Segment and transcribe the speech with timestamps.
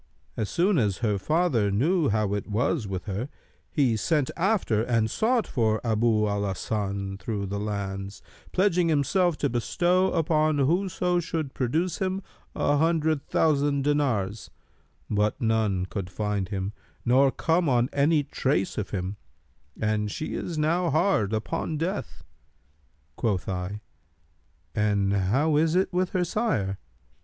[0.35, 3.29] As soon as her father knew how it was with her,
[3.69, 9.47] he sent after and sought for Abu al Hasan through the lands, pledging himself to
[9.47, 12.23] bestow upon whoso should produce him
[12.55, 14.49] an hundred thousand dinars;
[15.07, 16.73] but none could find him
[17.05, 19.17] nor come on any trace of him;
[19.79, 22.23] and she is now hard upon death.'
[23.17, 23.81] Quoth I,
[24.73, 26.79] 'And how is it with her sire?'